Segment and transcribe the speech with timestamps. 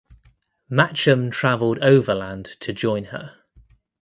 [0.67, 3.35] Matcham travelled overland to join her.